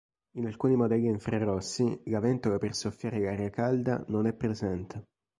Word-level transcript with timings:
In 0.37 0.47
alcuni 0.47 0.75
modelli 0.75 1.05
a 1.05 1.11
infrarossi, 1.11 2.01
la 2.05 2.19
ventola 2.19 2.57
per 2.57 2.73
soffiare 2.73 3.19
l'aria 3.19 3.51
calda 3.51 4.03
non 4.07 4.25
è 4.25 4.33
presente. 4.33 5.03